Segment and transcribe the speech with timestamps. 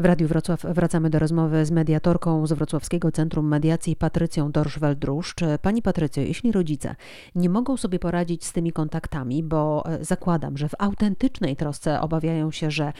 [0.00, 5.40] W Radiu Wrocław wracamy do rozmowy z mediatorką z Wrocławskiego Centrum Mediacji Patrycją Dorsz-Weldruszcz.
[5.62, 6.96] Pani Patrycjo, jeśli rodzice
[7.34, 12.50] nie mogą sobie poradzić z tymi kontaktami, bo e, zakładam, że w autentycznej trosce obawiają
[12.50, 12.92] się, że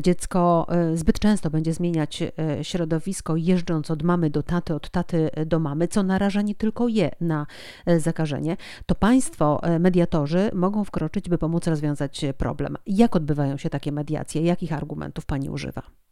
[0.00, 2.32] dziecko e, zbyt często będzie zmieniać e,
[2.64, 7.10] środowisko, jeżdżąc od mamy do taty, od taty do mamy, co naraża nie tylko je
[7.20, 7.46] na
[7.98, 12.76] zakażenie, to państwo, mediatorzy, mogą wkroczyć, by pomóc rozwiązać problem.
[12.86, 14.42] Jak odbywają się takie mediacje?
[14.42, 16.03] Jakich argumentów pani używa?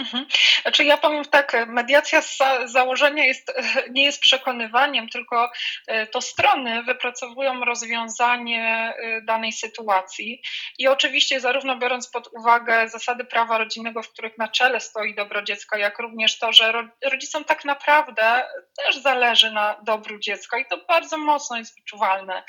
[0.00, 0.26] Mhm.
[0.62, 3.52] Znaczy ja powiem tak, mediacja z założenia jest,
[3.96, 5.50] nie jest przekonywaniem, tylko
[5.86, 10.42] e, to strony wypracowują rozwiązanie e, danej sytuacji
[10.78, 15.42] i oczywiście zarówno biorąc pod uwagę zasady prawa rodzinnego, w których na czele stoi dobro
[15.42, 18.42] dziecka, jak również to, że rodzicom tak naprawdę
[18.84, 22.42] też zależy na dobru dziecka i to bardzo mocno jest wyczuwalne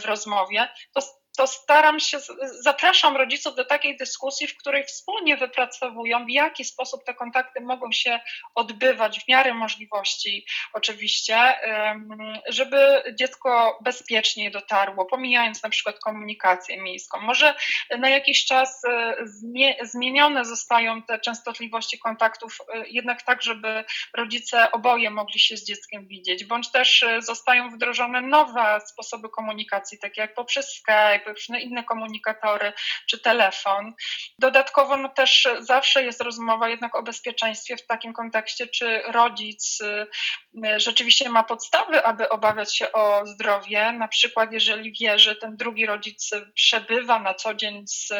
[0.00, 2.18] w rozmowie, to to staram się,
[2.60, 7.92] zapraszam rodziców do takiej dyskusji, w której wspólnie wypracowują, w jaki sposób te kontakty mogą
[7.92, 8.20] się
[8.54, 11.54] odbywać w miarę możliwości, oczywiście,
[12.48, 17.20] żeby dziecko bezpiecznie dotarło, pomijając na przykład komunikację miejską.
[17.20, 17.54] Może
[17.98, 19.16] na jakiś czas e,
[19.82, 26.06] zmienione zostają te częstotliwości kontaktów, e, jednak tak, żeby rodzice oboje mogli się z dzieckiem
[26.06, 31.84] widzieć, bądź też e, zostają wdrożone nowe sposoby komunikacji, takie jak poprzez Skype, różne inne
[31.84, 32.72] komunikatory
[33.08, 33.94] czy telefon.
[34.38, 40.80] Dodatkowo no też zawsze jest rozmowa jednak o bezpieczeństwie w takim kontekście, czy rodzic y,
[40.80, 45.86] rzeczywiście ma podstawy, aby obawiać się o zdrowie, na przykład jeżeli wie, że ten drugi
[45.86, 48.12] rodzic przebywa na co dzień z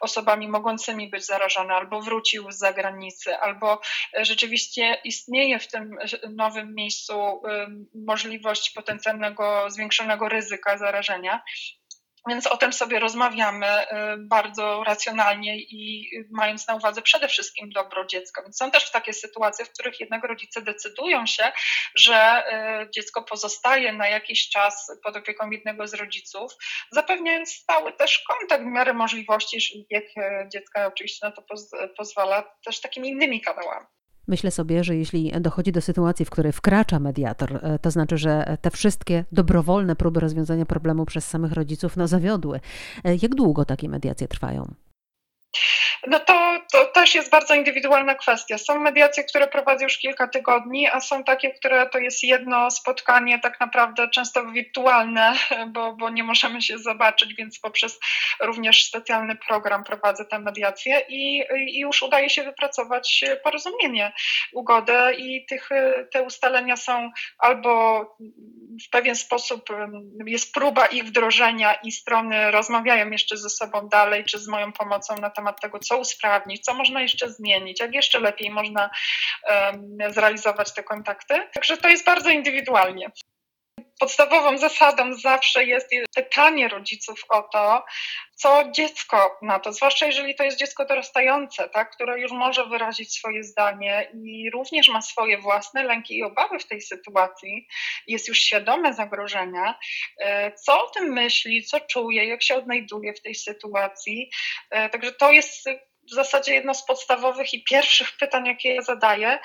[0.00, 3.80] osobami mogącymi być zarażone, albo wrócił z zagranicy, albo
[4.20, 5.96] rzeczywiście istnieje w tym
[6.30, 11.42] nowym miejscu y, możliwość potencjalnego zwiększonego ryzyka zarażenia,
[12.28, 13.86] więc o tym sobie rozmawiamy y,
[14.18, 18.42] bardzo racjonalnie i mając na uwadze przede wszystkim dobro dziecka.
[18.42, 21.52] Więc są też takie sytuacje, w których jednak rodzice decydują się,
[21.94, 22.44] że
[22.84, 26.52] y, dziecko pozostaje na jakiś czas pod opieką jednego z rodziców,
[26.90, 31.42] zapewniając stały też kontakt w miarę możliwości, jak y, dziecka oczywiście na to
[31.96, 33.86] pozwala, też takimi innymi kanałami.
[34.28, 38.56] Myślę sobie, że jeśli dochodzi do sytuacji, w której wkracza mediator, e, to znaczy, że
[38.60, 42.60] te wszystkie dobrowolne próby rozwiązania problemu przez samych rodziców no, zawiodły.
[43.04, 44.74] E, jak długo takie mediacje trwają?
[46.06, 48.58] No to, to też jest bardzo indywidualna kwestia.
[48.58, 53.38] Są mediacje, które prowadzę już kilka tygodni, a są takie, które to jest jedno spotkanie,
[53.38, 55.34] tak naprawdę często wirtualne,
[55.74, 58.00] bo, bo nie możemy się zobaczyć, więc poprzez
[58.40, 64.12] również specjalny program prowadzę te mediacje i, i już udaje się wypracować porozumienie,
[64.52, 65.68] ugodę i tych,
[66.12, 68.00] te ustalenia są albo
[68.86, 69.68] w pewien sposób
[70.26, 75.16] jest próba ich wdrożenia i strony rozmawiają jeszcze ze sobą dalej, czy z moją pomocą
[75.16, 78.90] na temat tego, co usprawnić, co można jeszcze zmienić, jak jeszcze lepiej można
[80.10, 81.48] zrealizować te kontakty.
[81.54, 83.10] Także to jest bardzo indywidualnie
[84.00, 87.84] podstawową zasadą zawsze jest pytanie rodziców o to,
[88.34, 93.12] co dziecko na to, zwłaszcza jeżeli to jest dziecko dorastające, tak, które już może wyrazić
[93.18, 97.66] swoje zdanie i również ma swoje własne lęki i obawy w tej sytuacji,
[98.06, 99.78] jest już świadome zagrożenia,
[100.18, 104.30] e, co o tym myśli, co czuje, jak się odnajduje w tej sytuacji.
[104.70, 105.68] E, także to jest
[106.10, 109.38] w zasadzie jedno z podstawowych i pierwszych pytań, jakie ja zadaję.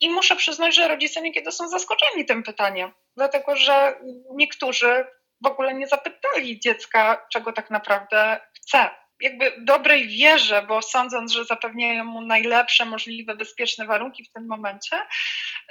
[0.00, 3.94] I muszę przyznać, że rodzice niekiedy są zaskoczeni tym pytaniem, dlatego że
[4.34, 5.04] niektórzy
[5.42, 8.90] w ogóle nie zapytali dziecka, czego tak naprawdę chce.
[9.20, 14.46] Jakby w dobrej wierze, bo sądząc, że zapewniają mu najlepsze możliwe, bezpieczne warunki w tym
[14.46, 14.96] momencie,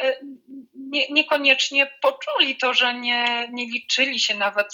[0.03, 0.19] y,
[0.73, 4.67] nie, niekoniecznie poczuli to, że nie, nie liczyli się nawet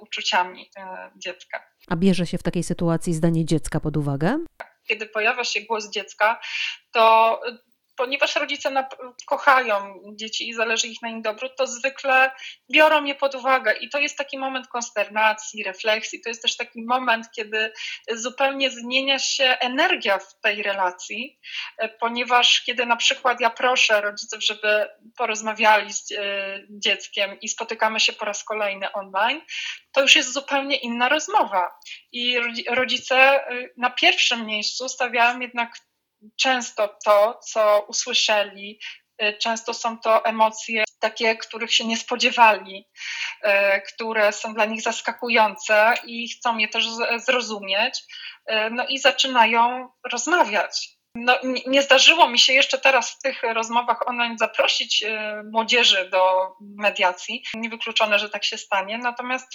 [0.00, 0.80] uczuciami y,
[1.16, 1.66] dziecka.
[1.88, 4.38] A bierze się w takiej sytuacji zdanie dziecka pod uwagę?
[4.88, 6.40] Kiedy pojawia się głos dziecka,
[6.92, 7.40] to
[8.00, 8.88] ponieważ rodzice
[9.26, 12.30] kochają dzieci i zależy ich na im dobru, to zwykle
[12.72, 16.82] biorą je pod uwagę i to jest taki moment konsternacji, refleksji, to jest też taki
[16.82, 17.72] moment, kiedy
[18.12, 21.38] zupełnie zmienia się energia w tej relacji,
[21.78, 26.16] e, ponieważ kiedy na przykład ja proszę rodziców, żeby porozmawiali z e,
[26.70, 29.40] dzieckiem i spotykamy się po raz kolejny online,
[29.92, 31.78] to już jest zupełnie inna rozmowa.
[32.12, 32.38] I
[32.68, 35.70] rodzice e, na pierwszym miejscu stawiają jednak
[36.36, 38.80] często to, co usłyszeli,
[39.22, 42.88] y, często są to emocje takie, których się nie spodziewali,
[43.44, 43.48] y,
[43.94, 46.86] które są dla nich zaskakujące i chcą je też
[47.16, 48.00] zrozumieć,
[48.50, 50.88] y, no i zaczynają rozmawiać.
[51.14, 55.04] No, nie zdarzyło mi się jeszcze teraz w tych rozmowach online zaprosić
[55.52, 57.42] młodzieży do mediacji.
[57.54, 58.98] Niewykluczone, że tak się stanie.
[58.98, 59.48] Natomiast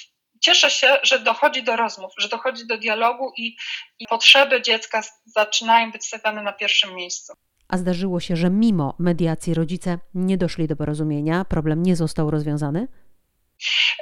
[0.46, 3.56] cieszę się, że dochodzi do rozmów, że dochodzi do dialogu i,
[4.00, 7.34] i potrzeby dziecka zaczynają być stawiane na pierwszym miejscu.
[7.68, 12.88] A zdarzyło się, że mimo mediacji rodzice nie doszli do porozumienia, problem nie został rozwiązany?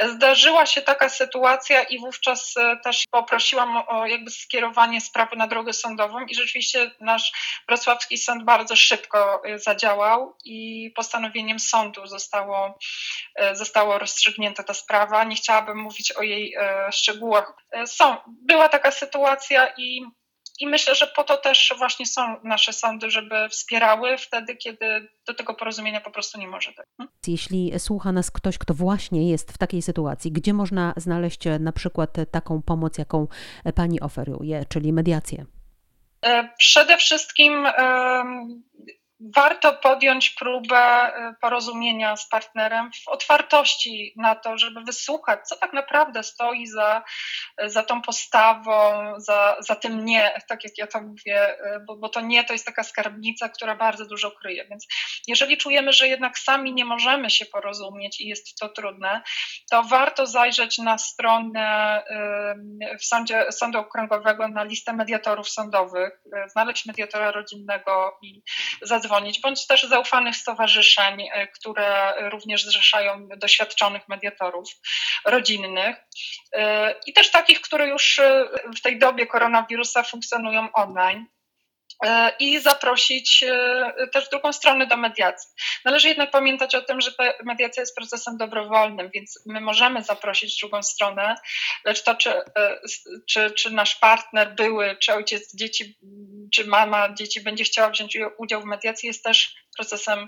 [0.02, 5.74] Zdarzyła się taka sytuacja i wówczas e, też poprosiłam o jakby skierowanie sprawy na drogę
[5.74, 7.32] sądową i rzeczywiście nasz
[7.68, 12.80] wrocławski sąd bardzo szybko e, zadziałał i postanowieniem sądu zostało,
[13.36, 15.24] e, zostało rozstrzygnięta ta sprawa.
[15.24, 16.56] Nie chciałabym mówić o jej
[16.92, 17.54] szczegółach.
[17.86, 20.02] Są, była taka sytuacja i
[20.60, 25.34] i myślę, że po to też właśnie są nasze sądy, żeby wspierały wtedy, kiedy do
[25.34, 26.92] tego porozumienia po prostu nie może dojść.
[26.98, 27.16] Hmm?
[27.28, 32.18] Jeśli słucha nas ktoś, kto właśnie jest w takiej sytuacji, gdzie można znaleźć na przykład
[32.32, 33.28] taką pomoc, jaką
[33.76, 35.46] pani oferuje, czyli mediację?
[36.26, 37.68] E, przede wszystkim
[39.36, 45.74] warto podjąć próbę e, porozumienia z partnerem w otwartości na to, żeby wysłuchać, co tak
[45.74, 47.04] naprawdę stoi za,
[47.66, 52.10] za tą postawą, za, za tym nie, tak jak ja to mówię, e, bo, bo
[52.10, 54.66] to nie to jest taka skarbnica, która bardzo dużo kryje.
[54.70, 54.88] Więc
[55.28, 59.22] jeżeli czujemy, że jednak sami nie możemy się porozumieć i jest to trudne,
[59.72, 62.04] to warto zajrzeć na stronę
[63.00, 68.42] w sądzie, Sądu Okręgowego na listę mediatorów sądowych, e, znaleźć mediatora rodzinnego i
[68.81, 74.69] zadzwonić zadzwonić, bądź też zaufanych stowarzyszeń, e, które również zrzeszają doświadczonych mediatorów
[75.25, 75.95] rodzinnych
[76.54, 78.45] e, i też takich, które już e,
[78.77, 81.25] w tej dobie koronawirusa funkcjonują online.
[82.39, 83.44] I zaprosić
[84.12, 85.50] też drugą stronę do mediacji.
[85.86, 87.12] Należy jednak pamiętać o tym, że
[87.44, 91.36] mediacja jest procesem dobrowolnym, więc my możemy zaprosić drugą stronę,
[91.86, 92.33] lecz to, czy,
[93.30, 95.98] czy, czy nasz partner, były, czy ojciec dzieci,
[96.51, 100.28] czy mama dzieci będzie chciała wziąć udział w mediacji, jest też procesem,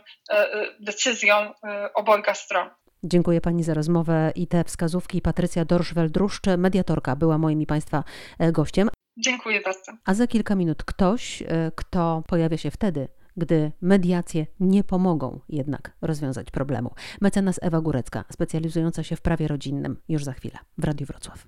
[0.80, 1.54] decyzją
[1.96, 2.70] obojga stron.
[3.04, 5.22] Dziękuję Pani za rozmowę i te wskazówki.
[5.22, 8.04] Patrycja Dorsz-Weldruszcz, mediatorka, była moim i Państwa
[8.52, 8.90] gościem.
[9.18, 9.92] Dziękuję bardzo.
[10.06, 13.08] A za kilka minut ktoś, e, kto pojawia się wtedy,
[13.38, 16.92] gdy mediacje nie pomogą jednak rozwiązać problemu.
[17.22, 21.48] Mecenas Ewa Górecka, specjalizująca się w prawie rodzinnym, już za chwilę w Radiu Wrocław.